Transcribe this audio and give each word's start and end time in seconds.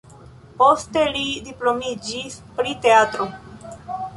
Poste 0.61 1.03
li 1.17 1.25
diplomiĝis 1.49 2.39
pri 2.57 2.75
teatro. 2.87 3.29